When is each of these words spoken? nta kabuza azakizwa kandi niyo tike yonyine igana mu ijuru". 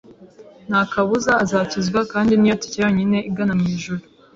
nta 0.67 0.81
kabuza 0.91 1.31
azakizwa 1.43 1.99
kandi 2.11 2.31
niyo 2.35 2.55
tike 2.61 2.77
yonyine 2.83 3.17
igana 3.29 3.53
mu 3.59 3.65
ijuru". 3.75 4.03